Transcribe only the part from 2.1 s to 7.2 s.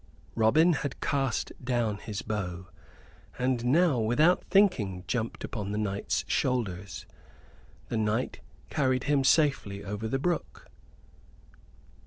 bow; and now, without thinking, jumped upon the knight's shoulders.